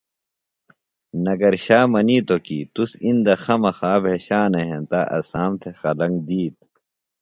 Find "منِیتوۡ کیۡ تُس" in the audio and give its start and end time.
1.91-2.91